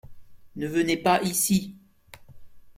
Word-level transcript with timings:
Ne 0.55 0.65
venez 0.65 0.97
pas 0.97 1.21
ici. 1.21 1.77